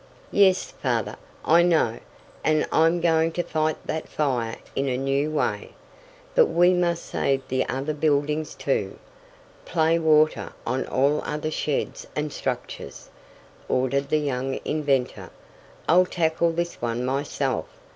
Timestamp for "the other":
7.47-7.93, 11.19-11.51